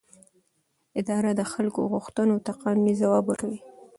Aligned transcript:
اداره 0.99 1.31
د 1.35 1.41
خلکو 1.51 1.81
غوښتنو 1.93 2.35
ته 2.45 2.51
قانوني 2.61 2.93
ځواب 3.01 3.23
ورکوي. 3.27 3.59